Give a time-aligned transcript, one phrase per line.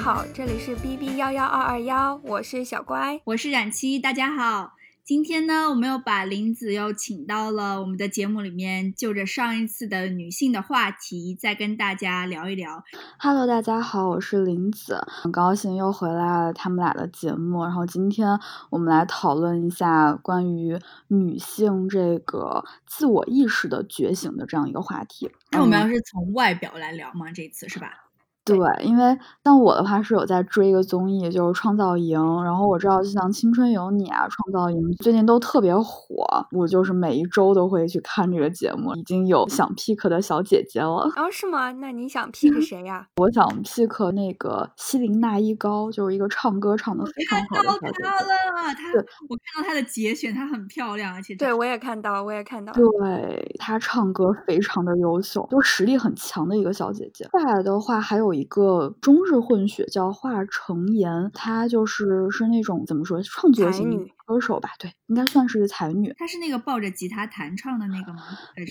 [0.00, 4.72] 好，这里是 B B 幺幺二二幺，我是小乖，我是冉七，大家好。
[5.04, 12.82] 今天呢，我们又把林子又请到了我们的节目里面，就着上一次的女性的话题，再跟大家聊一聊。
[13.18, 17.62] Hello，大家好，我是林子，很高兴又回来了他们俩的节目。
[17.64, 18.26] 然后今天
[18.70, 25.30] 我们来讨论一下关于女性这个自我意识的觉醒的这样一个话题。
[25.50, 27.30] 那我们要是从外表来聊吗？
[27.30, 28.06] 这次是吧？
[28.56, 41.08] 对，因为像我的话是有在追一个综艺，就是《创造营》，然后我知道就像《青春有你》啊，《创造营》最近都特别火，我就是每一周都会去看这个节目，已经有想 pick 的小姐姐了。
[41.16, 41.72] 哦，是吗？
[41.72, 43.06] 那你想 pick 谁呀？
[43.16, 48.02] 我想 pick 那个西林娜依高，就是一个唱歌唱的非常好的小姐姐。
[48.02, 48.92] 看到了，她，
[49.28, 57.28] 我看到她的节选，她很漂亮，而且对我也看到，我也看到，对她唱歌非常的优秀，就实力很强的一个小姐姐。
[57.32, 58.39] 再来的话，还有一。
[58.40, 64.70] 一个中日混血叫华成妍，她就是是那种怎么说创作型歌手吧？
[64.78, 66.14] 对，应该算是才女。
[66.16, 68.22] 她是那个抱着吉他弹唱的那个吗？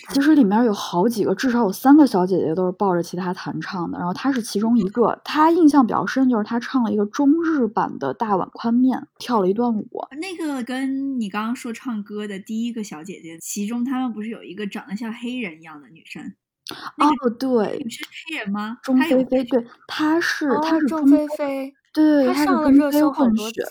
[0.10, 3.98] 其实里面有好几个，至少有三个小姐姐都是抱着吉他弹唱的。
[3.98, 5.22] 然后她是其中一个。
[5.24, 9.90] 她印象比较深就是她唱了一个中日版的大碗宽面，跳了一段舞。
[10.20, 16.34] 那个跟你刚刚说唱歌的第一个小姐姐，其中她们不是有一个长得像黑人一样的女生？
[16.98, 18.78] 哦，对，你是黑人吗？
[18.84, 23.62] 钟菲菲，对，她是，她是钟菲菲，对，她是钟菲混血。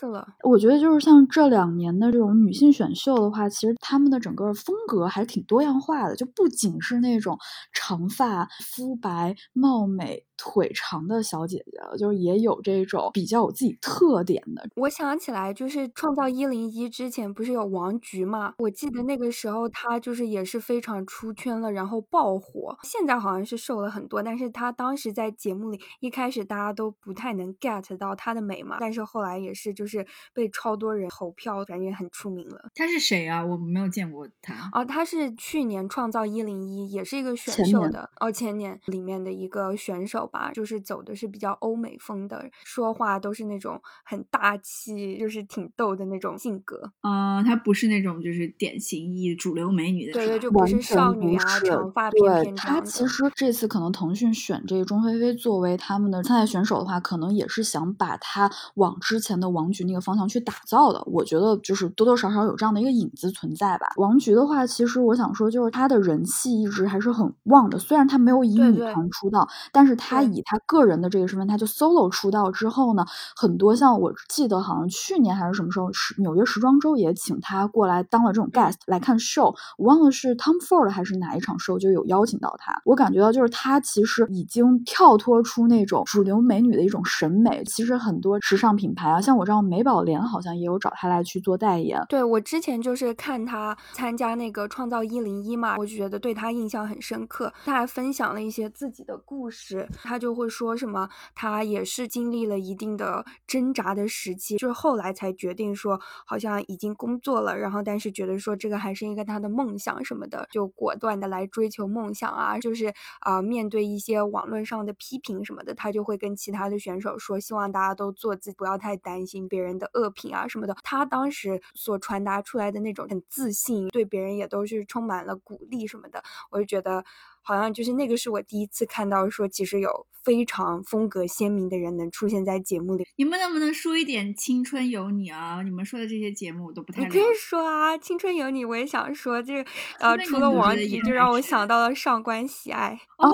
[0.44, 7.38] 我觉得就是像这两年的这种女性选秀的话，其实她们的整个风格还是挺多样化的，就不仅是那种
[7.72, 10.24] 长发、肤白、貌美。
[10.38, 14.66] 腿长的小姐姐，就是也有这种比较有自己特点的。
[14.76, 18.54] 我想起来，就是创造一零一之前不是有王菊嘛？
[18.58, 22.78] 我记得那个时候她就是也是非常出圈了，然后爆火。
[22.84, 28.76] 现在好像是瘦了很多，但是她当时在节目里一开始大家都不太能 get 到她的美嘛。
[28.78, 32.70] 但是后来也是就是被超多人投票，感觉很出名了。
[32.76, 33.44] 她是谁啊？
[33.44, 34.70] 我没有见过她。
[34.72, 40.27] 哦，她是去年创造一零一也是一个选秀的哦，前年里面的一个选手。
[40.28, 46.92] 吧，就是走的是比较欧美风的，说话都是那种很大气，就是挺逗的那种性格。
[47.02, 52.56] 嗯，她不是那种就是典型意义主流美女的，对对，就不是少女啊，长发翩翩。
[52.56, 61.02] 她其实这次可能腾讯选这个钟菲菲作为他们的参赛选手的话，可能也是想把她往之前的王菊那个方向去打造的。
[61.06, 63.88] 我觉得就是多多少少有这样的一个影子存在吧。
[63.96, 70.17] 王菊的话，其实我想说，就是她的人气一直还是很旺的，虽然她没有以女团出道，但是她。
[70.18, 73.04] 他以他个人的这个身份，他就 solo 出道之后呢，
[73.36, 82.80] 很多像我记得好像去年还是什么时候，时纽约时装周也请他过来当了这种 guest 来看 show，我忘了是 Tom Ford 还是哪一场 show 就有邀请到他。
[82.84, 87.62] 我感觉到就是他其实已经跳脱出那种主流美女的一种审美。
[87.64, 92.00] 其实很多时尚品牌啊，像我知道美宝莲好像也有找他来去做代言。
[92.08, 97.52] 对我之前就是看他参加那个创造一零一嘛，我就觉得对他印象很深刻。
[97.64, 99.88] 他还分享了一些自己的故事。
[100.08, 120.74] 他就会说什么，他也是经历了一定的挣扎的时期，就是后来才决定说，好像已经工作了，然后但是觉得说这个还是一个他的梦想什么的，就果断的来追求梦想啊，就是啊，面对一些网络上的批评什么的，他就会跟其他的选手说，希望大家都做自己，不要太担心别人的恶评啊什么的。
[120.82, 127.04] 他当时所传达出来的那种很自信，对别人也都是充满了鼓励什么的，我就觉得。
[127.48, 133.06] 好像就是那个是我第一次看到说，其实有非常风格鲜明的人能出现在节目里。
[133.16, 135.62] 你们能不能说一点《青春有你》啊？
[135.62, 137.02] 你们说的这些节目我都不太。
[137.02, 139.64] 我可以说啊，《青春有你》我也想说，就是
[139.98, 143.00] 呃，除了王迪，就让我想到了上官喜爱。
[143.16, 143.32] 哦，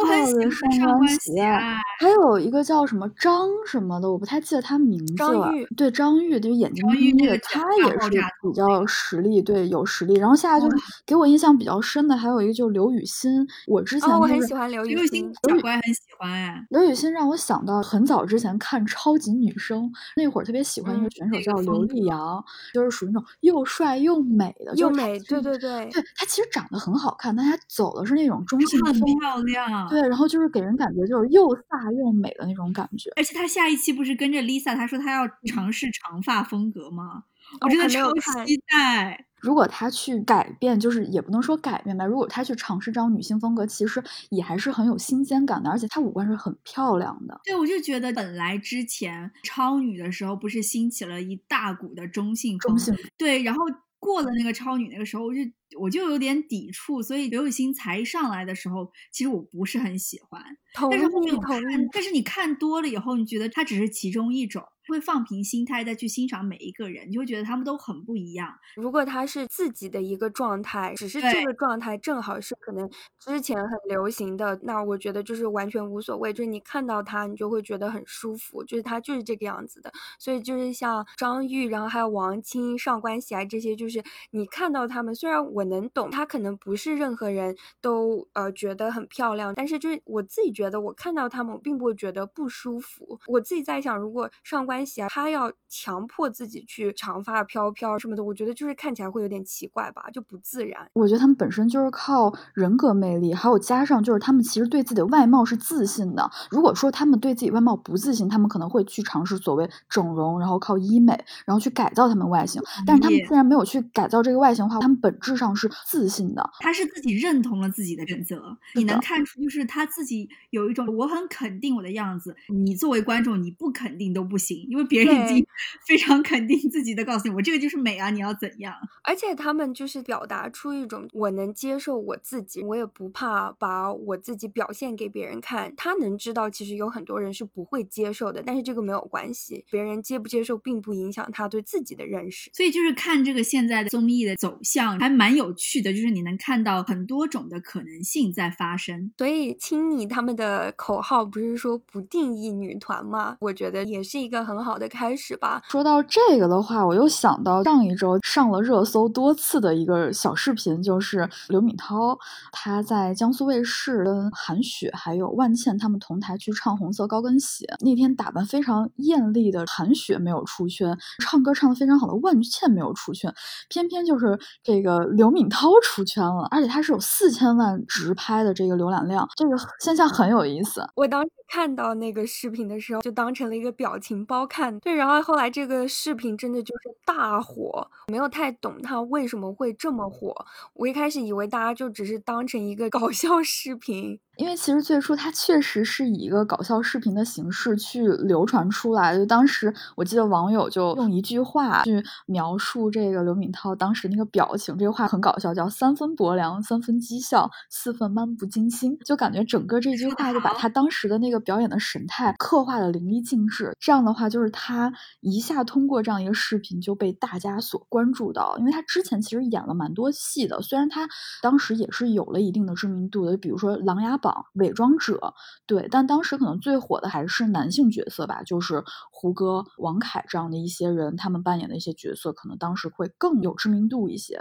[0.81, 1.77] 上官喜爱。
[1.99, 5.33] 还有一个叫什么张什么的，我不太记得他名字了。
[5.33, 5.67] 张玉。
[5.77, 10.15] 对，张玉就是眼睛眯眯的，他也是比较实力，对，有实力。
[10.15, 14.15] 然后下来就是给我印象比较深的，还有一个就是刘雨欣，我之前。
[14.15, 16.67] 哦，我很喜欢刘雨欣，小乖很喜欢哎。
[16.71, 29.89] 刘雨欣让我想到很早之前看超级女声那会儿，特别喜欢一个选手叫刘力扬，就是属于那种又帅又美的，又美，对对对，对她其实长得很好看，但她走的是那种中性风，漂亮。
[29.89, 33.11] 对，然后就是给人感觉就是又飒又美的那种感觉。
[33.17, 37.25] 而且她下一期不是跟着 Lisa，她说她要尝试长发风格吗？
[37.61, 38.13] 我真的超
[38.45, 39.27] 期待。
[39.41, 42.05] 如果他去改变，就是也不能说改变吧。
[42.05, 47.41] 如果他去尝试这种女性风格，其实也还是很有新鲜感的，而且她五官是很漂亮的。
[47.45, 53.65] 对，我就觉得本来之前超女的时候，不是兴起了一大股的中性中性对，然后。
[54.05, 55.41] 过了那个超女那个时候，我就
[55.81, 60.43] 我就有点抵触，所以刘雨欣才上来的时候，其实我不是很喜欢。
[60.91, 61.59] 但是后面我看，
[61.91, 64.63] 但是你看多了以后，你觉得她只是其中一种。
[64.89, 68.53] 会放平心态再去欣赏每一个人，你就会觉得他们都很不一样。
[68.77, 72.89] 如果他是自己的一个状态，只是这个状态正好是可能
[73.19, 76.33] 之前很流行的，那我觉得就是完全无所谓。
[76.33, 79.93] 就是你看到他，你就会觉得很舒服，就是他就是这个样子的。
[80.19, 93.19] 所以就是像张玉，然后还有王青、上官喜爱这些，就是你看到他们，虽然我能懂，他可能不是任何人都呃觉得很漂亮，但是就是我自己觉得，我看到他们，我并不会觉得不舒服。
[93.27, 100.85] 我自己在想，如果上官关系啊，他要强迫自己去长发飘飘什么的，我觉得就是看起来会有点奇怪吧，就不自然。
[100.95, 106.29] 我觉得他们本身就是靠人格魅力，还有加上就是他们其实对自己的外貌是自信的。
[106.51, 111.13] 如果说他们对自己外貌不自信，他们可能会去尝试所谓整容，然后靠医美，
[111.47, 112.61] 然后去改造他们外形。
[112.85, 116.51] 但是他们既然没有去改造这个外形的话，他们本质上是自信的。
[116.59, 122.35] 他是自己认同了自己的准则，你能看出就是他自己有一种我很肯定我的样子。
[122.49, 124.64] 你作为观众，你不肯定都不行。
[124.69, 125.47] 因为别人已经
[125.87, 128.75] 非常肯定自己的告诉你，我这个就是美啊，你要怎样？
[129.03, 135.75] 而且他们就是表达出一种我能接受我自己，我也不怕把我自己表现给别人看。
[135.77, 142.51] 他能知道，其实有很多人是不会接受的，但是这个没有关系，别人接不接受并不影响他对自己的认识。
[142.55, 149.13] 所以就是看这个现在的综艺的走向还蛮有趣的，就是你能看到很多种的可能性在发生。
[149.19, 153.37] 所以青你他们的口号不是说不定义女团吗？
[153.41, 154.54] 我觉得也是一个很。
[154.55, 155.61] 很好的开始吧。
[155.69, 162.17] 说到这个的话，我又想到上一周上了热搜多次的一个小视频，就是刘敏涛
[162.53, 167.67] 她在江苏卫视跟韩雪还有万茜他们同台去唱《红色高跟鞋》。
[167.85, 173.35] 那天打扮非常艳丽的韩雪没有出圈，唱歌唱得非常好的万茜没有出圈，
[173.69, 180.87] 偏偏就是这个刘敏涛出圈了，而且她是有四千万直拍的这个浏览量，这个现象很有意思。
[180.95, 184.44] 我当时看到那个视频的时候，就当成了一个表情包。
[184.47, 190.35] 看对，然后后来这个视频真的就是大火，没有太懂它为什么会这么火。
[190.75, 194.19] 我一开始以为大家就只是当成一个搞笑视频。
[194.37, 213.73] 因为其实最初它确实是以一个搞笑视频的形式去流传出来，就当时我记得网友就用一句话去描述这个刘敏涛当时那个表情，这个话很搞笑，叫三分薄凉，三分讥笑，四分漫不经心，就感觉整个这句话就把他当时的那个表演的神态刻画的淋漓尽致。
[213.79, 221.09] 这样的话，就是他一下通过这样一个视频就被大家所关注到，因为他之前其实演了蛮多戏的，虽然他
[221.41, 224.19] 当时也是有了一定的知名度的，比如说《琅琊》。
[224.55, 225.35] 伪装者，
[225.67, 234.41] 对，但当时可能最火的还是男性角色吧，就是胡歌、王凯这样的一些人，他们扮演的一些角色，可能当时会更有知名度一些。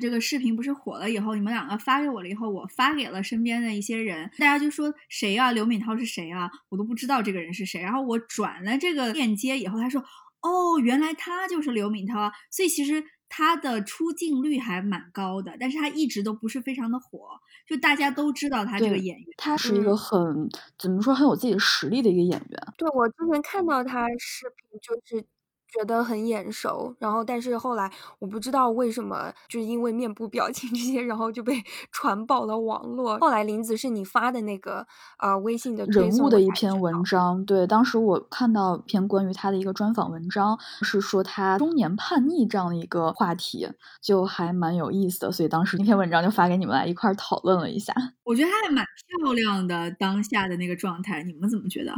[0.00, 5.52] 这个视频不是火了以后，你们两个发给我了以后，我发给了身边的一些人，大家就说谁啊？
[5.52, 6.50] 刘敏涛是谁啊？
[6.68, 7.80] 我都不知道这个人是谁。
[7.80, 10.00] 然后我转了这个链接以后，他说
[10.42, 12.32] 哦，原来他就是刘敏涛。
[12.50, 13.04] 所以其实。
[13.28, 20.48] 他的出镜率还蛮高的，但是他一直都不是非常的火，就大家都知道他这个演员，他是一个很
[20.78, 22.74] 怎么说很有自己的实力的一个演员。
[22.76, 25.24] 对我之前看到他视频就是。
[25.76, 33.18] 觉得很眼熟，然后但是后来我不知道为什么，就是因为面部表情这些，然后就被 传爆了网络。
[33.18, 34.86] 后来林子是你发的那个
[35.18, 43.68] 呃微信的人物的一篇文章，对，当时我看到一篇关于他的一个专访文章，是说他中年叛逆这样的一个话题，
[44.00, 47.94] 就还蛮有意思的，所以当时那篇文章就发给你们来一块讨论了一下。
[48.22, 51.92] 我觉得他还蛮漂亮的，当下的那个状态，你们怎么觉得？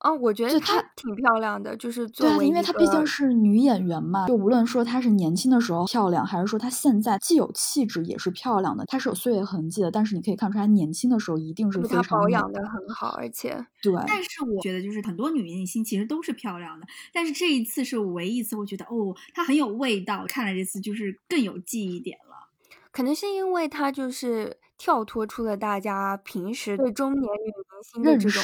[0.00, 13.94] 哦，我觉得她挺漂亮的，就是作为因为她毕竟是女演员嘛，就无论说她是年轻的时候漂亮，还是说她现在既有气质也是漂亮的，她是有岁月痕迹的，但是你可以看出她年轻的时候一定是非常保养的很好，而且对。
[14.06, 22.50] 但是我觉得就是很多女明星其实都是漂亮的，但是这一次是唯一一次，我觉得哦，她很有味道，看了这次就是更有记忆点了。
[22.92, 28.42] 可能是因为她就是跳脱出了大家平时对中年女明星的这种。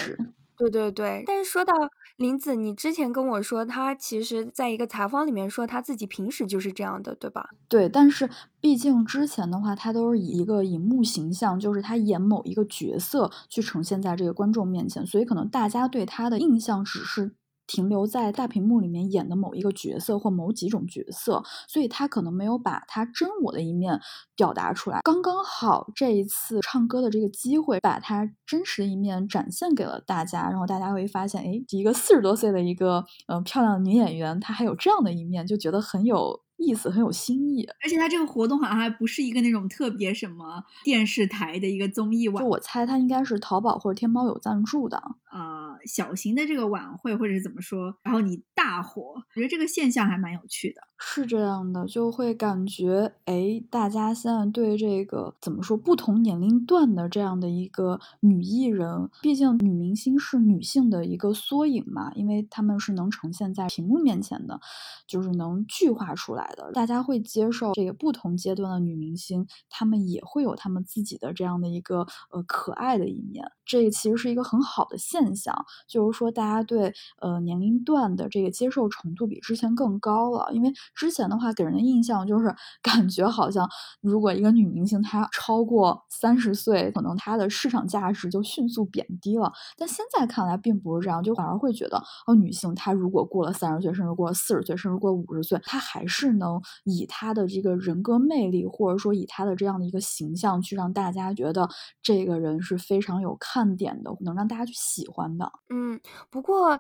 [0.71, 1.73] 对对对，但是说到
[2.17, 7.51] 林子，你之前跟我说，他其实在一个采访里面说他自己平时就是这样的，对吧？
[7.69, 8.29] 对，但是
[8.61, 17.33] 毕竟之前的话，他都是以一个荧幕形象，就是他演某一个角色去呈现在这个观众面前，所以可能大家对他的印象只是。
[17.73, 23.99] 停留在大屏幕里面演的某一个角色或某几种角色，所以他可能没有把他真我的一面
[24.37, 25.01] 表达出来。
[25.03, 36.43] 刚刚好这一次唱歌的这个机会，把他真实的一面展现给了大家，然后大家会发现，哎，一个四十多岁的一个呃漂亮的女演员，她还有这样的一面，就觉得很有。
[36.59, 37.69] 意思，很有新意。
[37.83, 45.03] 而且他这个活动好像还不是一个那种特别什么电视台的一个综艺晚，就我猜他应该是淘宝或者天猫有赞助的。
[45.33, 50.81] 呃，小型的这个晚会或者是怎么说，然后你大火，我觉得这个现象还蛮有趣的。
[51.05, 64.61] 是这样的，就会感觉，哎，大家现在对这个怎么说，不同年龄段的这样的一个女艺人，毕竟女明星是女性的一个缩影嘛，因为她们是能呈现在屏幕面前的，
[65.07, 66.71] 就是能具化出来的。
[66.73, 73.45] 大家会接受这个不同阶段的女明星，她们也会有她们自己的这样的一个呃可爱的一面。
[73.65, 75.55] 这个其实是一个很好的现象，
[75.89, 80.73] 就是说大家对呃年龄段的这个接受程度比之前更高了，因为。
[80.95, 83.69] 之前的话给人的印象就是 感觉好像，
[84.01, 89.53] 如果一个女明星她超过三十岁，可能她的市场价值就迅速贬低了。
[89.77, 101.69] 但现在看来并不是这样，就反而会觉得，哦，女性她如果过了三十岁，甚至过了四十岁，甚至过五十岁，她还是能以她的这个人格魅力，或者说以她的这样的一个形象，去让大家觉得
[102.03, 105.51] 这个人是非常有看点的，能让大家去喜欢的。
[105.71, 106.79] 嗯，不过。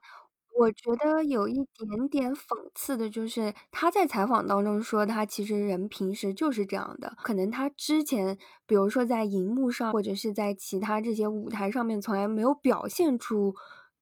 [0.58, 2.44] 我觉得有一点点讽
[2.74, 7.14] 刺的，就是他在采访当中说，他其实人平时就是这样的。
[7.22, 13.54] 可能他之前，比如说在荧幕上，或者是在其他这些舞台上面，从来没有表现出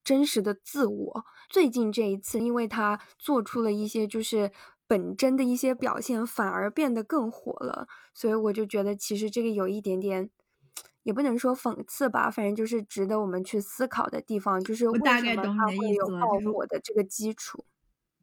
[0.03, 1.25] 真实的自我。
[1.49, 4.51] 最近这一次，因为他做出了一些就是
[4.89, 7.87] 本真的一些表现，反而变得更火了。
[8.13, 10.31] 所以我就觉得，其实这个有一点点。
[11.03, 17.65] 也不能说讽刺吧，反正就是值得我们去思考的地方，就是为什么它会有爆火的这个基础。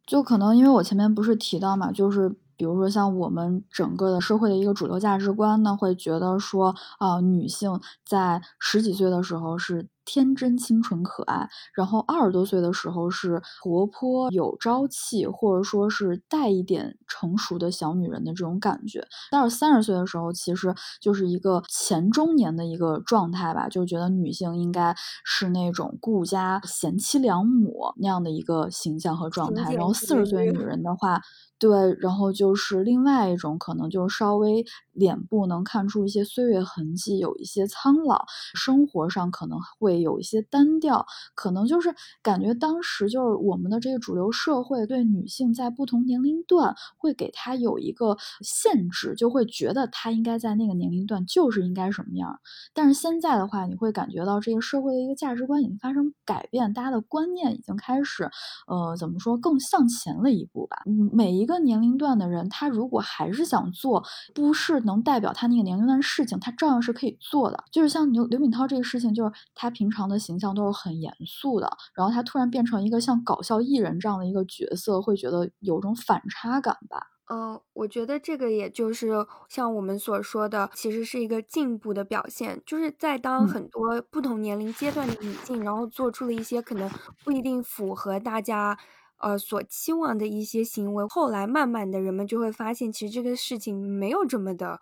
[0.05, 9.87] 就可能因为我前面不是提到嘛，就是比如说像我们整个的社会的一个主流价值观呢，会觉得说啊，女性在十几岁的时候是。
[10.09, 19.05] 天真、清纯、可爱，然后二十多岁的时候是活泼、有朝气，或者说是带一点成熟的小女人的这种感觉。
[19.29, 24.95] 但是三十岁的时候，其实就是一个前中年的一个状态吧，就觉得女性应该
[25.25, 29.73] 是那种顾家、贤妻良母那样的一个形象和状态。
[29.73, 31.19] 然后四十岁女人的话。
[31.59, 52.39] 对，然后就就是另外一种可能，就是稍微脸部能看出一些岁月痕迹，有一些苍老，生活上可能会有一些单调，可能就是感觉当时就是我们的这个主流社会对女性在不同年龄段会给她有一个限制，就会觉得她应该在那个年龄段就是应该什么样。
[52.73, 58.29] 但是现在的话，你会感觉到这个社会的一个价值观已经发生改变，大家的观念已经开始，
[58.67, 60.77] 呃，怎么说更向前了一步吧？
[61.11, 61.37] 每。
[61.37, 64.03] 一个年龄段的人，他如果还是想做，
[64.33, 67.63] 不是能代表他那个年龄段的事情，他照样是可以做的。
[67.71, 77.07] 就是像刘刘敏涛这个事情，就是他平常的形象都是很严肃的，然后他突然变成一个像搞笑艺人这样的一个角色，会觉得有种反差感吧。
[77.29, 86.89] 嗯，我觉得这个也就是像我们所说的，其实是一个进步的表现，就是在当很多不同年龄阶段的女性，然后做出了一些可能
[87.25, 88.77] 不一定符合大家。
[89.19, 94.79] 呃，所期望的一些行为，后来慢慢的人们就会发现，其实这个事情没有这么的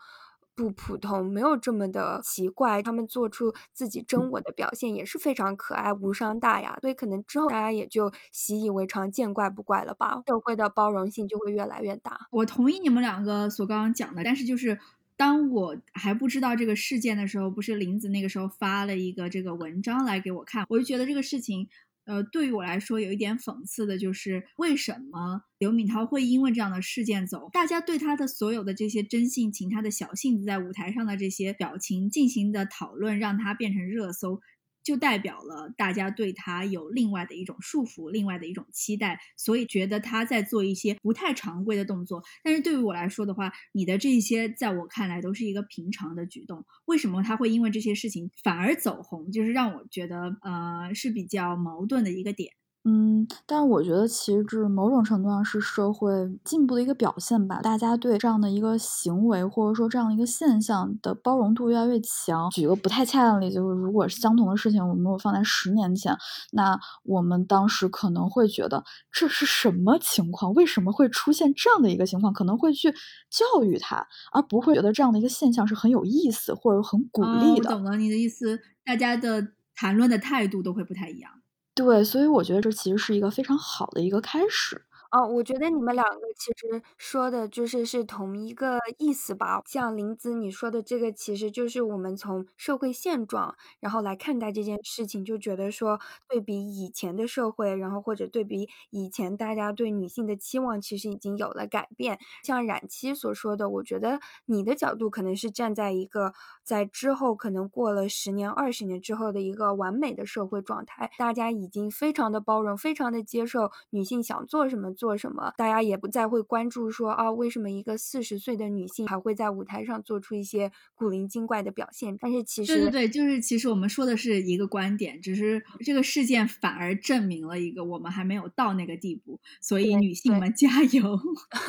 [0.54, 2.82] 不普通，没有这么的奇怪。
[2.82, 10.22] 他们做出自己真我的表现也是非常可爱、无伤大雅，所以可能之后大家也就习以为常、见怪不怪了吧。
[10.28, 12.28] 社会的包容性就会越来越大。
[12.32, 14.78] 我同意你们两个所刚刚讲的，但是就是
[15.16, 21.70] 当我还不知道这个事件的时候，不是林子那个时候发了一个这个文章来给我看，我就觉得这个事情。
[22.06, 27.50] 呃，对于我来说，有一点讽刺的就是，为什么刘敏涛会因为这样的事件走？
[27.52, 34.40] 大家对她的所有的这些真性情、她的小性子，在舞台上的这些表情进行的讨论，让她变成热搜。
[34.86, 42.24] 就代表了大家对他有另外的一种束缚，另外的一种期待，所以觉得他在做一些不太常规的动作。
[42.44, 46.64] 但是对于我来说的话，你的这些在我看来都是一个平常的举动。
[46.86, 49.32] 为什么他会因为这些事情反而走红？
[49.32, 52.52] 就是让我觉得呃是比较矛盾的一个点。
[52.88, 56.08] 嗯，但是我觉得其实这某种程度上是社会
[56.44, 57.60] 进步的一个表现吧。
[57.64, 62.48] 大家对这样的一个行为或者说这样的一个现象的包容度越来越强。
[62.52, 66.16] 举个不太恰当的例子，就是如果是相同的事情，我们如果放在十年前，
[66.52, 70.54] 那我们当时可能会觉得这是什么情况？
[70.54, 72.32] 为什么会出现这样的一个情况？
[72.32, 72.92] 可能会去
[73.32, 77.70] 教育他，而不会觉得这样的一个现象是很有意思或者很鼓励的。
[77.72, 81.32] 我懂了你的意思，大家的谈论的态度都会不太一样。
[81.78, 84.82] 对，所以我觉得这其实是一个非常好的一个开始。
[85.16, 89.62] 哦，我觉得你们两个其实说的就是是同一个意思吧。
[89.66, 102.20] 像林子你说的这个，其实就是我们从社会现状，然后来看待这件事情，就觉得说对比以前的社会，然后或者对比以前大家对女性的期望，其实已经有了改变。
[102.44, 115.05] 像冉七所说的，我觉得你的角度可能是站在一个在之后可能过了十年、二十年之后的一个完美的社会状态，大家已经非常的包容，非常的接受女性想做什么做。
[115.06, 122.18] 做什么，大家也不再会关注说啊，为什么一个四十岁的女性还会在舞台上做出一些古灵精怪的表现？
[122.20, 131.20] 但是其实，对对对，就是其实我们说的是一个观点，只是这个事件反而证明了一个我们还没有到那个地步，所以女性们加油。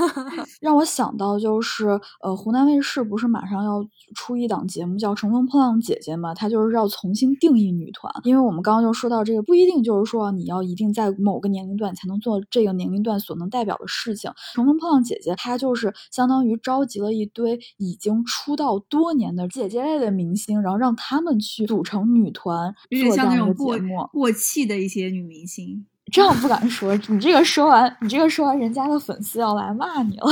[0.62, 1.88] 让我想到就是，
[2.22, 6.32] 呃，湖南卫视不是马上要出一档节目叫《乘风破浪姐姐》嘛？
[6.32, 13.20] 它就是要重新定义女团，因为我们刚刚就说到这个，不一定就是说你要一定在某个年龄段才能做这个年龄段。
[13.26, 24.08] 所能代表的事情，《乘风破浪姐姐》她就是相当于召集了一堆已经出道多年的姐姐类的明星，然后让他们去组成女团，做这样的节目。
[24.12, 26.94] 过气的一些女明星，这样不敢说。
[27.08, 30.26] 你这个说完，你这个说完，人家的粉丝要来骂你了。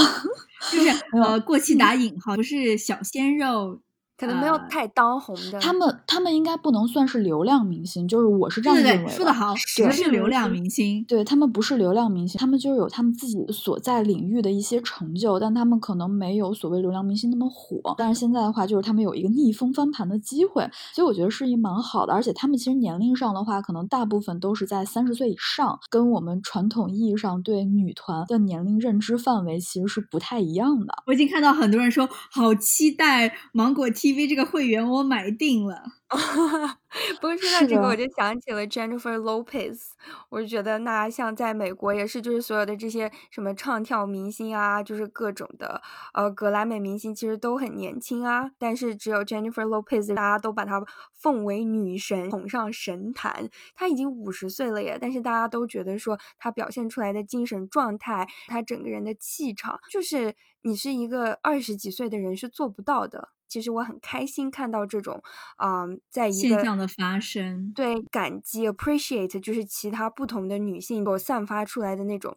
[0.70, 0.88] 就是
[1.20, 3.80] 呃，过气打引号，不是小鲜肉。
[4.26, 9.10] 可能没有太当红的，他们他们应该不能算是流量明星，就是我是这样认为。
[9.10, 17.94] 说的好，不是流量明星，对他们不是流量明星，他们就是有他们自己所在领域的一些成就，但他们可能没有所谓流量明星那么火。
[17.96, 22.12] 但是现在的话，就是他们有一个逆风翻盘的机会，所以我觉得是一蛮好的。
[22.12, 30.94] 而且他们其实年龄上的话，可能大部分都是在三十岁以上，跟我们传统意义上对女团的年龄认知范围其实是不太一样的。
[31.06, 35.82] 我已经看到很多人说好期待芒果 TV 这个会员，我买定了。
[37.20, 39.80] 不过说到这个，我就想起了 Jennifer Lopez，
[40.28, 48.52] 我就觉得那像在美国也是，就是所有的这些什么唱跳明星啊，就是各种的呃格莱美明星，其实都很年轻啊。
[48.58, 50.80] 但是只有 Jennifer Lopez，大家都把她
[51.12, 53.48] 奉为女神，捧上神坛。
[53.74, 63.30] 她已经五十岁了耶，但是大家都觉得说她表现出来的精神状态，她整个人的气场，就是你是一个二十几岁的人是做不到的。
[63.54, 65.22] 其实我很开心看到这种，
[65.58, 72.36] 啊，在一个现象的发生，对感激 appreciate 就是其他不同的女性所散发出来的那种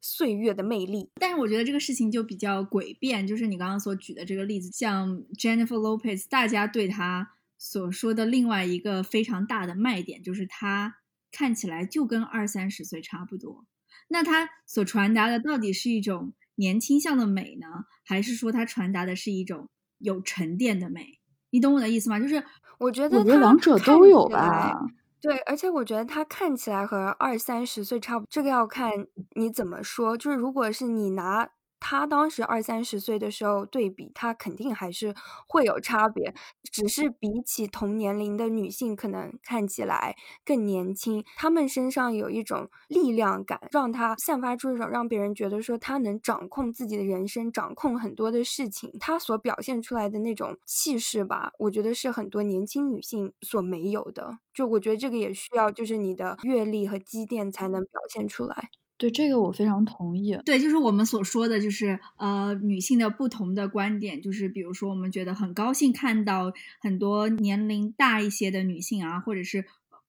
[0.00, 1.10] 岁月的魅力。
[1.16, 10.98] 但是我觉得这个事情就比较诡辩，就是你刚刚所举的这个例子，像 Jennifer Lopez，大家对她所说的另外一个非常大的卖点，就是她
[11.32, 13.66] 看起来就跟二三十岁差不多。
[14.06, 17.66] 那她所传达的到底是一种年轻向的美呢，
[18.04, 19.68] 还是说她传达的是一种？
[20.02, 21.18] 有沉淀的美，
[21.50, 22.18] 你懂我的意思吗？
[22.20, 22.42] 就是
[22.78, 24.78] 我觉得，我觉得两者都有吧。
[25.20, 28.90] 对，而且我觉得他看起来和二三十岁差不，这个要看
[29.36, 30.16] 你怎么说。
[30.16, 31.48] 就是如果是你拿。
[31.84, 35.12] 他当时二三十岁的时候对比，他肯定还是
[35.48, 36.32] 会有差别，
[36.72, 40.14] 只是比起同年龄的女性，可能看起来
[40.44, 41.24] 更年轻。
[41.36, 48.90] 她们身上有一种力量感，让她散发出一种让别人觉得说她能掌控自己的人生，掌控很多的事情。
[49.00, 54.38] 她所表现出来的那种气势吧，我觉得是很多年轻女性所没有的。
[54.54, 58.70] 就我觉得这个也需要，就是你的阅历和积淀才能表现出来。
[59.02, 60.38] 对这个我非常同意。
[60.44, 69.64] 对，就是我们所说的就是呃，女性的不同的观点，就是比如说，我们觉得很高兴看到很多年龄大一些的女性啊，或者是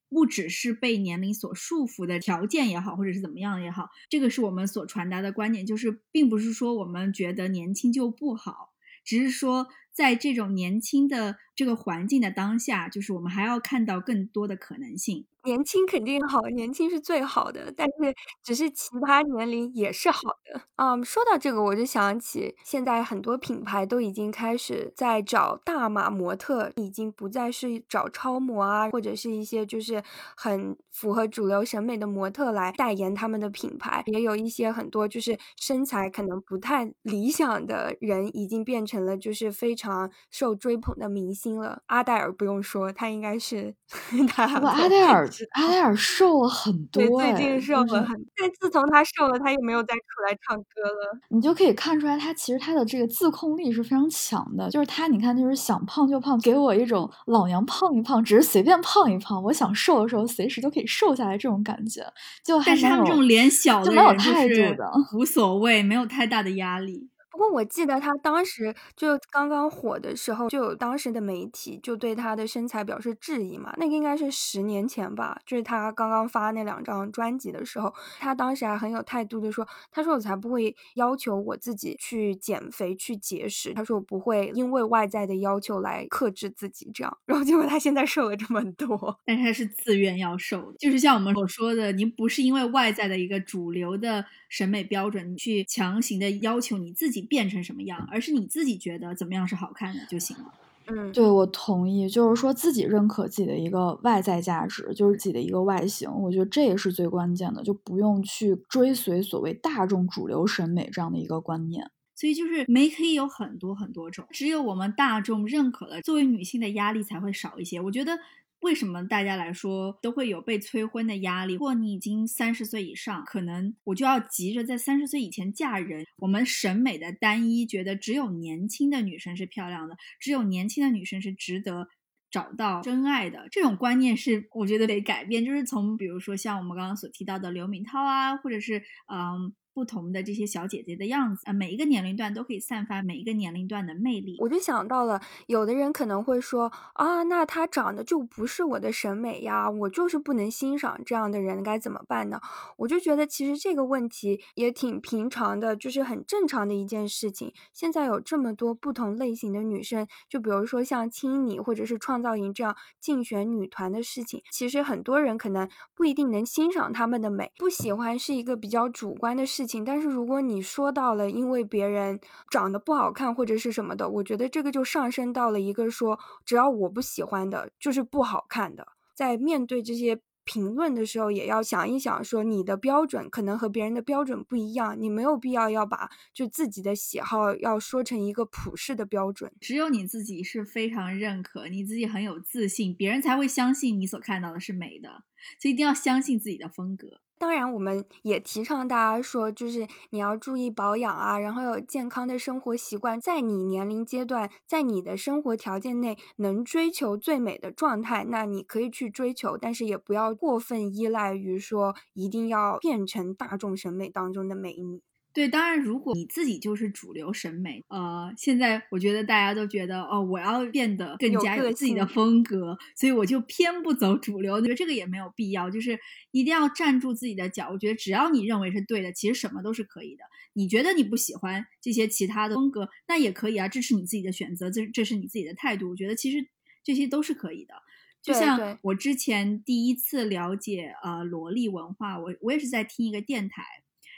[0.10, 15.26] 不只是被年龄所束缚的条件也好，或者是怎么样也好，这个是我们所传达的观点，就是并不是说我们觉得年轻就不好，只是说在这种年轻的这个环境的当下，就是我们还要看到更多的可能性。
[15.46, 20.62] 年轻肯定好，年轻是最好的，但是只是其他年龄也是好的。
[20.78, 30.02] 嗯，说到这个，我就想起现在很多品牌都已经开始在找大码模特，已经不再是找超模啊，或者是一些就是
[30.38, 34.02] 很符合主流审美的模特来代言他们的品牌。
[34.06, 41.82] 也有一些很多就是身材可能不太理想的人，已经变成了就是非常受追捧的明星了。
[41.88, 43.74] 阿黛尔不用说，他应该是
[44.30, 44.46] 他。
[44.46, 45.30] 阿黛尔。
[45.52, 48.26] 阿黛尔瘦了很多，最近瘦了很。
[48.36, 51.20] 但自从他瘦了，他又没有再出来唱歌了。
[51.30, 54.70] 你就可以看出来，他其实他的这个自控力是非常强的。
[54.70, 62.06] 就是他，你看，就是想胖就胖，给我一种老娘胖一胖，只是随便胖一胖，我想瘦的时候随时都可以瘦下来这种感觉。
[62.44, 67.10] 就但是他们这种脸小的人，就没有态度的，无所谓，没有太大的压力。
[67.52, 73.74] 我记得他当时就刚刚火的时候，就有当时的媒体就对他的身材表示质疑嘛。
[73.78, 87.18] 那个应该是十年前吧，就是他刚刚发那两张专辑的时候，他当时还很有态度的说：“他说我才不会要求我自己去减肥去节食，他说我不会因为外在的要求来克制自己这样。
[87.26, 100.54] ”然后结果他现在瘦了这么多，但是他是自愿要瘦的，就是像我们所说的，您不是因为外在的一个主流的审美标准去强行的要求你自己变成什么样，而是你自己觉得怎么样是好看的就行了。
[100.86, 111.89] 嗯，对我同意，就是说自己认可自己的一个外在价值，就是自己的一个外形，我觉得这也是最关键的，就不用去追随所谓大众主流审美这样的一个观念。
[112.13, 117.82] 所以就是美可以有很多很多种，只有我们大众认可了，作为女性的压力才会少一些。
[117.82, 118.19] 我觉得。
[118.63, 121.54] 为什么大家来说都会有被催婚的压力？
[121.54, 126.06] 如果你已经三十岁以上，可能我就要急着在三十岁以前嫁人。
[126.17, 131.88] 我们审美的单一，觉得只有年轻的女生是漂亮的，只有年轻的女生是值得
[132.32, 133.47] 找到真爱的。
[133.52, 138.82] 这种观念是我觉得得改变，就是从比如说像我们刚刚所提到的刘敏涛啊，或者是
[139.13, 139.54] 嗯。
[139.74, 144.38] 不同的这些小姐姐的样子啊，每一个年龄段都可以散发每一个年龄段的魅力。
[144.40, 152.40] 我就想到了，有的人可能会说啊，那她长得就不是我的审美呀，我就是不能欣赏这样的人，该怎么办呢？
[152.78, 157.52] 我就觉得其实这个问题也挺平常的，就是很正常的一件事情。
[157.74, 169.62] 现在有这么多不同类型的女生，就比如说像青你或者是创造营这样竞选女团的事情，其实很多人可能不一定能欣赏她们的美，不喜欢是一个比较主观的事。
[169.63, 172.19] 事情，但是如果你说到了因为别人
[172.52, 178.86] 长得不好看或者是什么的，我觉得这个就上升到了一个说，只要我不喜欢的，就是不好看的。
[179.15, 189.49] 在面对这些评论的时候，也要想一想，说你的标准可能和别人的标准不一样，你没有必要要把就自己的喜好要说成一个普世的标准。
[189.62, 195.23] 只有你自己是非常认可，你自己很有自信，别人才会相信你所看到的是美的。
[195.60, 197.23] 所以一定要相信自己的风格。
[197.38, 215.02] 当然，我们也提倡大家说，就是你要注意保养啊，然后有健康的生活习惯，在你年龄阶段，在你的生活条件内能追求最美的状态，那你可以去追求，但是也不要过分依赖于说一定要变成大众审美当中的美女。
[215.34, 224.54] 对，当然，如果你自己就是主流审美，呃，现在我觉得大家都觉得，哦，我要变得更加有自己的风格，所以我就偏不走主流。
[224.54, 227.69] 我觉得这个也没有必要，就是一定要站住自己的脚。
[227.72, 230.24] 我觉得只要你认为是对的，其实什么都是可以的。
[230.54, 235.89] 你觉得你不喜欢这些其他的风格，那也可以啊，这是你自己的选择，这这是你自己的态度。
[235.89, 236.48] 我觉得其实
[236.84, 237.74] 这些都是可以的。
[238.22, 243.63] 就像我之前第一次了解呃萝莉文化，我我也是在听一个电台。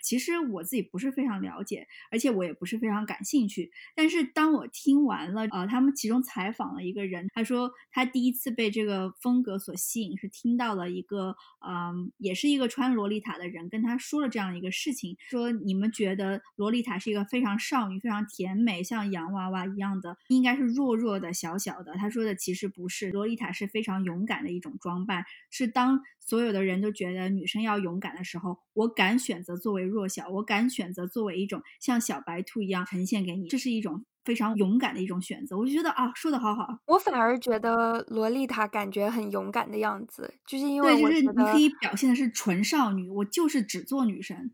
[0.05, 3.71] 其实我自己不是非常了解，而且我也不是非常感兴趣。
[3.95, 11.35] 但是当我听完了，呃，他们其中采访了一个人，他说他第一次被这个风格所吸引，是听到了一个，
[11.67, 21.95] 嗯，也是一个穿洛丽塔的人跟他说了这样一个事情，说你们觉得洛丽塔是一个非常少女、非常甜美，像洋娃娃一样的，应该是弱弱的、小小的。
[21.95, 29.94] 他说的其实不是，洛丽塔是非常勇敢的一种装扮，是当所有的人都觉得女生要勇敢的时候，我敢选择作为。
[29.95, 35.57] 弱小，我敢选择作为一种像小白兔一样呈现给你，这是一种非常勇敢的一种选择。
[35.57, 36.79] 我就觉得啊，说的好好。
[36.87, 44.51] 我反而觉得洛丽塔感觉很勇敢的样子，就是因为对，就是你可以表现的是纯少女，我就是只做女神，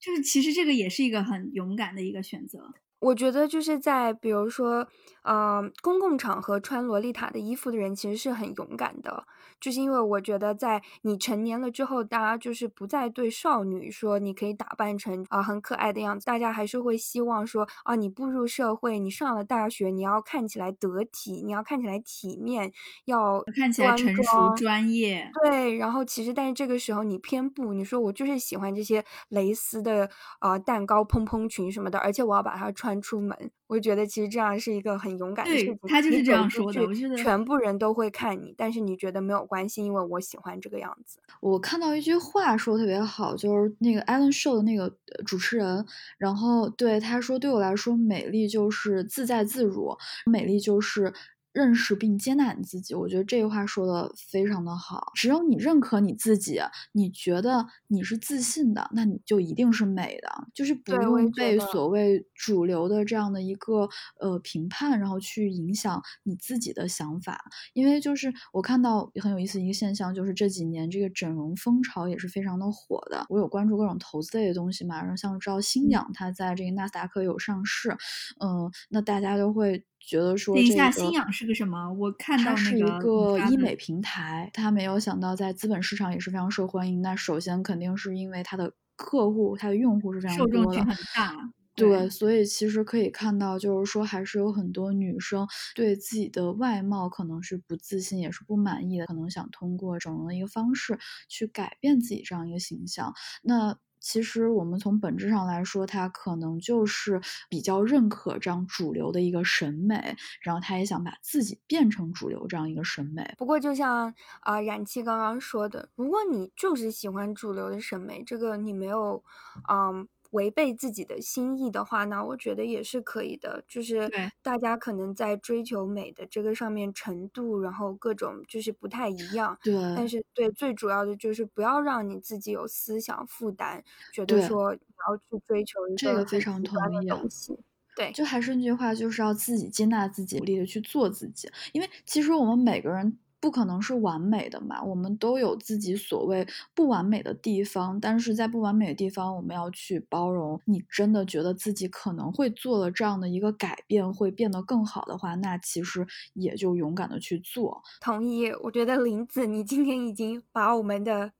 [0.00, 2.72] 就是其实这个也是一个很勇敢的一个选择。
[2.98, 4.88] 我觉得就是在比如说，
[5.22, 9.26] 呃，公共场合穿洛丽塔的衣服的人其实是很勇敢的。
[9.60, 22.72] 就是因为我觉得，在你成年了之后，大家就是不再对少女说你可以打扮成啊很可爱的样子，大家还是会希望说啊，你步入社会，你上了大学，你要看起来得体，你要看起来体面，
[23.06, 25.30] 要看起来成熟专业。
[25.42, 33.50] 对，然后其实但是这个时候你偏不，你说我就是喜欢这些蕾丝的啊蛋糕蓬蓬裙什么的，而且我要把它穿出门。
[33.68, 35.78] 我觉得其实这样是一个很勇敢的事情。
[35.88, 36.84] 他就是这样说的。
[36.84, 41.18] 我觉得全部人都会看你，但是你觉得没有关心，因为我喜欢这个样子。
[41.40, 44.92] 我看到一句话说特别好，就是那个 Ellen Show 的那个
[45.24, 45.86] 主持人，
[46.18, 51.12] 然后对他说：“对我来说，美丽就是自在自如，美丽就是
[51.56, 52.94] 认识并接纳你自己。
[52.94, 55.10] 我觉得这句话说的非常的好。
[55.14, 56.60] 只有你认可你自己，
[56.92, 60.28] 你觉得你是自信的，那你就一定是美的。
[60.52, 63.88] 就是不用被所谓主流的这样的一个
[64.20, 67.42] 呃评判，然后去影响你自己的想法。
[67.72, 73.24] 因为就是我看到很有意思一个现象，就是这几年这个整容风潮也是非常的火的。
[73.30, 77.96] 我有关注各种投资类的东西嘛，然后像知道新氧它在这个纳斯达克有上市，
[78.40, 81.92] 嗯，那大家都会觉得说，等一下，新氧是个什么？
[81.94, 87.02] 我看到它是一个医美平台，他没有想到在资本市场也是非常受欢迎。
[87.02, 91.34] 那首先肯定是因为它的客户、它的用户是非常多的，受众群很大。
[91.74, 103.12] 对，所以其实可以看到，就是说还是有很多女生对自己的外貌可能是不自信，也是不满意的，可能想通过整容的一个方式去改变自己这样一个形象。
[103.42, 113.34] 那其实我们从本质上来说，他可能就是比较认可这样主流的一个审美，然后他也想把自己变成主流这样一个审美。
[113.36, 119.22] 不过就像啊冉七刚刚说的，如果你就是喜欢主流的审美，这个你没有，
[119.68, 120.08] 嗯。
[120.30, 123.64] 违背自己的心意的话，那我觉得也是可以的。
[123.66, 124.10] 就是
[124.42, 129.58] 大家可能在追求美的这个上面程度，然后各种就是不太一样。
[129.62, 137.58] 对，但是对最主要的就是不要让你自己有思想负担，觉得说你要去追求一个非常同意东西。
[137.94, 141.50] 对，就还是那句话，就是要自己接纳自己，努力的去做自己。
[141.72, 143.18] 因为其实我们每个人。
[143.38, 150.60] 不可能是完美的嘛，我们都有自己所谓不完美的地方，但是在不完美的地方，我们要去包容。
[150.64, 157.82] 你真的觉得自己可能会做了这样的一个改变，会变得更好的话，那其实也就勇敢的去做。
[158.00, 161.32] 同意，我觉得林子，你今天已经把我们的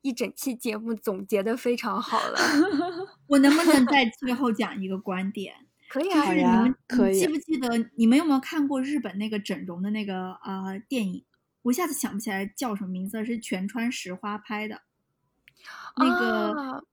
[0.00, 2.38] 一整期节目总结的非常好了。
[3.28, 5.54] 我能不能在最后讲一个观点？
[5.88, 11.22] 可以啊，就是你们可以记不记得，你们有没有看过日本那个整容的那个呃电影？
[11.62, 14.82] 我一下子想不起来叫什么名字，是全川石花拍的，
[15.96, 16.84] 那个，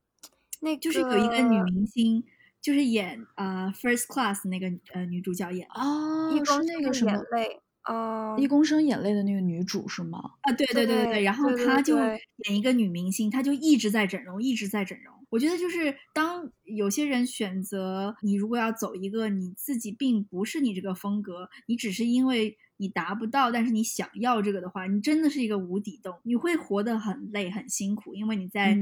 [0.60, 2.22] 那就是有一个女明星，
[2.60, 10.34] 就是演呃 First Class 那个呃女主角演啊，是那个什么泪哦，一公升眼泪的那个女主是吗？
[10.42, 15.12] 啊，对对对对对，然后她就演一个女明星，她就一直在整容，一直在整容。
[15.30, 22.56] 我觉得就是当有些人选择你，如果要走一个你自己并不是你这个风格，你只是因为。
[22.80, 28.74] 你达不到，但是你想要这个的话，你真的是一个无底洞，你会活得很累、很辛苦，因为你在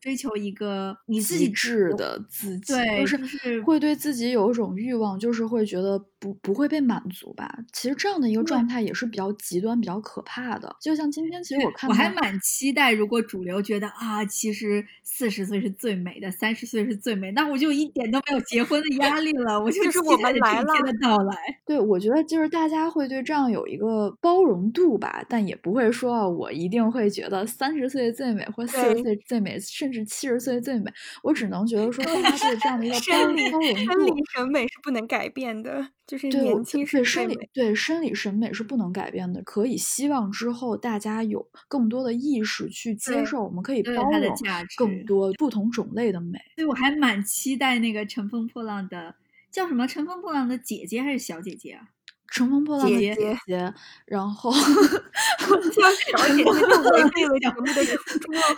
[0.00, 7.48] 追求一个你自己制的自己，对，就是会对自己有一种欲望，就是会觉得不不会被满足吧。
[7.72, 10.74] 其实这样的一个状态也是比较极端、比较可怕的。
[10.80, 21.36] 就像今天，其实我看我还蛮期待，如果主流觉得啊，其实四十岁是最美的，三十岁是最美，那我就一点都没有结婚的压力了，我就期待这一天的到来。
[21.64, 23.43] 对，我觉得就是大家会对这样。
[23.50, 30.92] 有一个包容度吧，但也不会说我一定会觉得三十岁最美，或四十岁最美，甚至七十岁最美。
[31.22, 39.42] 我只能觉得说，大家对这样的一个包容度，生理审美是不能改变的，就是年轻是生理对生理审美是不能改变的。
[39.42, 44.34] 可以希望之后大家有更多的意识去接受，我们可以包容
[44.76, 46.38] 更多不同种类的美。
[46.56, 49.14] 对，我还蛮期待那个乘风破浪的
[49.50, 49.86] 叫什么？
[49.86, 51.88] 乘风破浪的姐姐还是小姐姐啊？
[52.34, 53.14] 乘风破浪的姐
[53.46, 53.72] 姐，
[54.06, 57.74] 然后叫小姐姐就违背了节目的，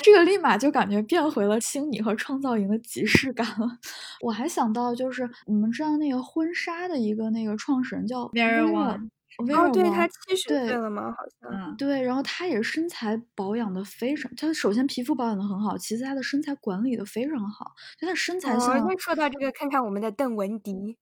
[0.02, 3.68] 这个立马就感觉变回了星你和创造营的即视感了。
[4.22, 9.10] 我还想到就是你们知道那个婚纱的一个那个创始人叫 Vera Wang，
[9.54, 11.10] 哦，对他七十岁了吗？
[11.10, 11.18] 好
[11.52, 18.78] 像，对，然后他也身材保养的非常，他首先皮肤保养的很好，其次他的身材管理的非常好，他的身材像。
[18.88, 20.96] 那说到这个，看看我们的邓文迪。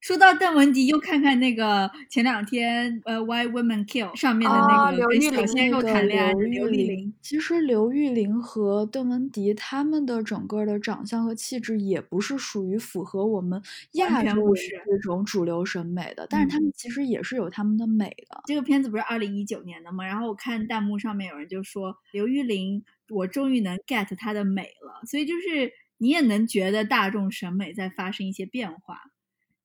[0.00, 7.14] 说到邓文迪，又看看那个前两天呃，Why Women Kill 上面的那个跟小鲜肉谈恋爱的刘玉玲。
[7.22, 13.60] 其实刘玉玲和邓文迪他们的整个的长相和气质也不是属于符合我们
[13.92, 18.42] 亚洲这种主流审美的，但是他们其实也是有他们的美的。
[18.46, 20.06] 这个片子不是二零一九年的吗？
[20.06, 25.04] 然后我看弹幕上面有人就说刘玉玲，我终于能 get 她的美了。
[25.06, 29.00] 所以就是你也能觉得大众审美在发生一些变化。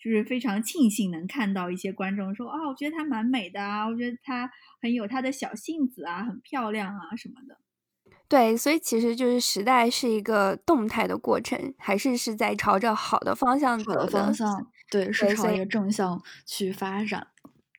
[0.04, 4.50] 就是非常庆幸能看到一些观众说啊，我觉得她蛮美的啊，我觉得她
[4.82, 7.58] 很有她的小性子啊，很漂亮啊什么的。
[8.28, 14.68] 对，所以其实就是时代是一个动态的过程，还是是在朝着好的方向走的方向。
[14.90, 17.28] 对，是朝一个正向去发展。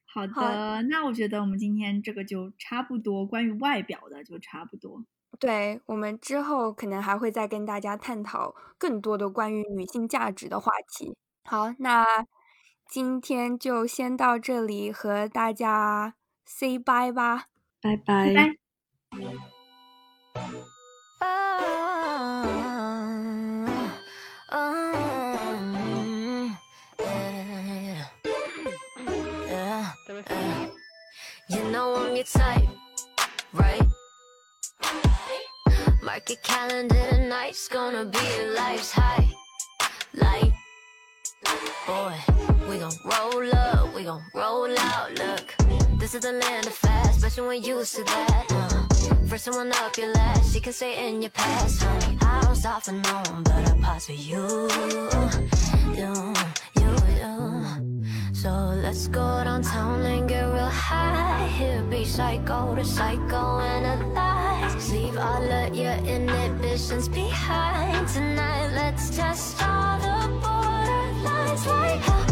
[0.04, 5.04] 好的，那我觉得我们今天这个就差不多，关于外表的就差不多。
[5.40, 11.16] 对我们之后可能还会再跟大家探讨更多的关于女性价值的话题。
[11.44, 12.26] 好，那
[12.88, 17.46] 今天就先到这里，和大家 say bye 吧，
[17.80, 18.32] 拜拜。
[18.34, 18.56] 拜。
[31.48, 32.68] You know I'm your type,
[33.52, 33.82] right?
[36.02, 39.28] Mark your calendar tonight's gonna be your life's high.
[40.14, 40.52] Like,
[41.86, 42.14] boy,
[42.68, 45.18] we gon' roll up, we gon' roll out.
[45.18, 45.54] Look,
[45.98, 48.46] this is the land of fast, but you ain't used to that.
[48.50, 52.18] Uh, first someone up your last, you can stay in your past, honey.
[52.22, 55.08] I don't stop for no one, but I pass for you, you,
[55.94, 56.12] you,
[56.80, 57.42] you.
[58.42, 61.46] So let's go downtown and get real high.
[61.46, 64.90] Here be psycho to psycho analyze.
[64.90, 68.08] Leave all of your inhibitions behind.
[68.08, 70.61] Tonight, let's test all the borderlines.
[71.64, 72.31] That's why.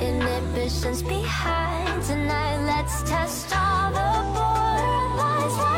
[0.00, 2.58] inhibitions behind tonight.
[2.66, 5.73] Let's test all the borderlines.